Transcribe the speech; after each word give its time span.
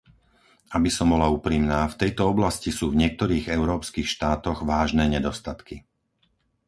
Aby 0.77 0.89
som 0.97 1.07
bola 1.13 1.27
úprimná, 1.37 1.79
v 1.89 1.93
tejto 2.01 2.21
oblasti 2.33 2.69
sú 2.77 2.85
v 2.89 2.99
niektorých 3.05 3.45
európskych 3.57 4.07
štátoch 4.15 4.59
vážne 4.71 5.03
nedostatky. 5.15 5.75